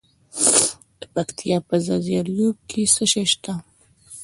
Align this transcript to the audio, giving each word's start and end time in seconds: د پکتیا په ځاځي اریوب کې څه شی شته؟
د 0.99 1.01
پکتیا 1.13 1.57
په 1.67 1.75
ځاځي 1.85 2.13
اریوب 2.21 2.57
کې 2.69 2.81
څه 2.95 3.03
شی 3.11 3.23
شته؟ 3.31 3.53